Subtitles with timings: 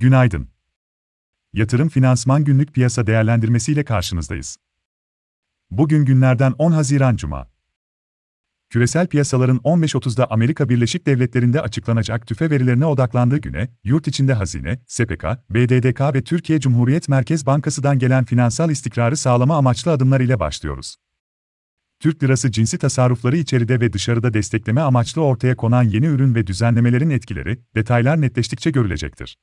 [0.00, 0.48] Günaydın.
[1.52, 4.56] Yatırım Finansman Günlük Piyasa Değerlendirmesi ile karşınızdayız.
[5.70, 7.50] Bugün günlerden 10 Haziran Cuma.
[8.70, 15.24] Küresel piyasaların 15.30'da Amerika Birleşik Devletleri'nde açıklanacak tüfe verilerine odaklandığı güne, yurt içinde Hazine, SPK,
[15.50, 20.96] BDDK ve Türkiye Cumhuriyet Merkez Bankası'dan gelen finansal istikrarı sağlama amaçlı adımlar ile başlıyoruz.
[21.98, 27.10] Türk lirası cinsi tasarrufları içeride ve dışarıda destekleme amaçlı ortaya konan yeni ürün ve düzenlemelerin
[27.10, 29.36] etkileri, detaylar netleştikçe görülecektir.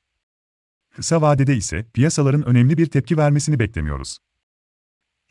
[0.98, 4.18] Kısa vadede ise piyasaların önemli bir tepki vermesini beklemiyoruz.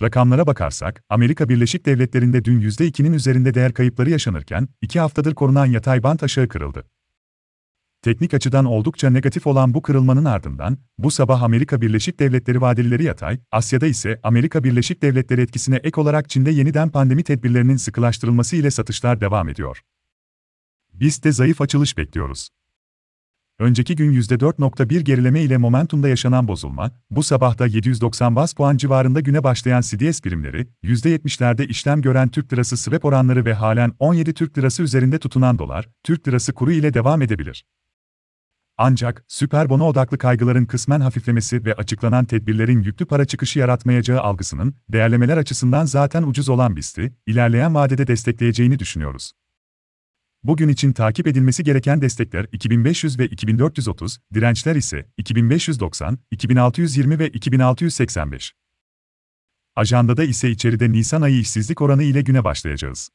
[0.01, 6.03] Rakamlara bakarsak, Amerika Birleşik Devletleri'nde dün %2'nin üzerinde değer kayıpları yaşanırken, 2 haftadır korunan yatay
[6.03, 6.89] bant aşağı kırıldı.
[8.01, 13.39] Teknik açıdan oldukça negatif olan bu kırılmanın ardından, bu sabah Amerika Birleşik Devletleri vadelileri yatay,
[13.51, 19.21] Asya'da ise Amerika Birleşik Devletleri etkisine ek olarak Çin'de yeniden pandemi tedbirlerinin sıkılaştırılması ile satışlar
[19.21, 19.81] devam ediyor.
[20.93, 22.49] Biz de zayıf açılış bekliyoruz.
[23.59, 29.19] Önceki gün %4.1 gerileme ile momentumda yaşanan bozulma, bu sabah da 790 bas puan civarında
[29.19, 34.57] güne başlayan CDS birimleri, %70'lerde işlem gören Türk lirası swap oranları ve halen 17 Türk
[34.57, 37.65] lirası üzerinde tutunan dolar, Türk lirası kuru ile devam edebilir.
[38.77, 44.75] Ancak, süper bono odaklı kaygıların kısmen hafiflemesi ve açıklanan tedbirlerin yüklü para çıkışı yaratmayacağı algısının,
[44.89, 49.31] değerlemeler açısından zaten ucuz olan BIST'i, ilerleyen vadede destekleyeceğini düşünüyoruz.
[50.43, 58.53] Bugün için takip edilmesi gereken destekler 2500 ve 2430, dirençler ise 2590, 2620 ve 2685.
[59.75, 63.09] Ajandada ise içeride Nisan ayı işsizlik oranı ile güne başlayacağız.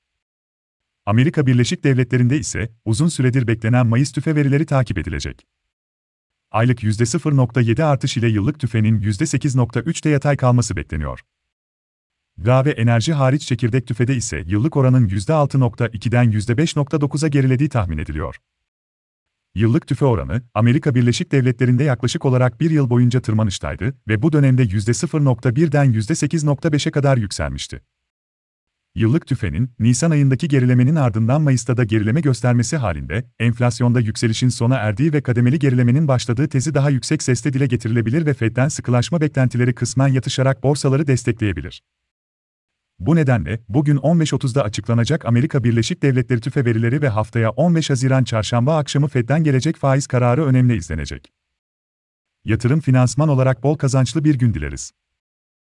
[1.06, 5.46] Amerika Birleşik Devletleri'nde ise uzun süredir beklenen Mayıs tüfe verileri takip edilecek.
[6.50, 11.20] Aylık %0.7 artış ile yıllık tüfenin %8.3'te yatay kalması bekleniyor.
[12.38, 18.36] Gıda enerji hariç çekirdek tüfede ise yıllık oranın %6.2'den %5.9'a gerilediği tahmin ediliyor.
[19.54, 24.62] Yıllık tüfe oranı, Amerika Birleşik Devletleri'nde yaklaşık olarak bir yıl boyunca tırmanıştaydı ve bu dönemde
[24.62, 27.82] %0.1'den %8.5'e kadar yükselmişti.
[28.94, 35.12] Yıllık tüfenin, Nisan ayındaki gerilemenin ardından Mayıs'ta da gerileme göstermesi halinde, enflasyonda yükselişin sona erdiği
[35.12, 40.08] ve kademeli gerilemenin başladığı tezi daha yüksek sesle dile getirilebilir ve Fed'den sıkılaşma beklentileri kısmen
[40.08, 41.82] yatışarak borsaları destekleyebilir.
[43.06, 48.78] Bu nedenle, bugün 15.30'da açıklanacak Amerika Birleşik Devletleri tüfe verileri ve haftaya 15 Haziran çarşamba
[48.78, 51.32] akşamı Fed'den gelecek faiz kararı önemli izlenecek.
[52.44, 54.92] Yatırım finansman olarak bol kazançlı bir gün dileriz.